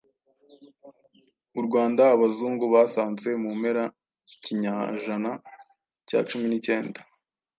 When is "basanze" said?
2.75-3.29